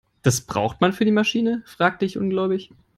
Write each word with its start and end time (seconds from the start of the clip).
"Das 0.23 0.41
braucht 0.41 0.81
man 0.81 0.93
für 0.93 1.05
die 1.05 1.11
Maschine?", 1.11 1.61
fragte 1.67 2.05
ich 2.05 2.17
ungläubig. 2.17 2.71